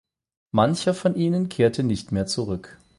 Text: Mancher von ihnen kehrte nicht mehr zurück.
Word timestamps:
Mancher 0.49 0.95
von 0.95 1.13
ihnen 1.15 1.47
kehrte 1.47 1.83
nicht 1.83 2.11
mehr 2.11 2.25
zurück. 2.25 2.79